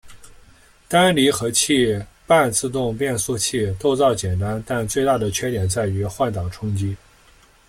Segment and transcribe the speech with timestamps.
[0.87, 1.95] 单离合器
[2.25, 6.95] 半自动变速器构造简单但最大的缺点在于换挡冲击。